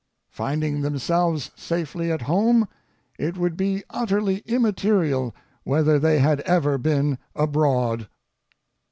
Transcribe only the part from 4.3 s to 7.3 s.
immaterial whether they had ever been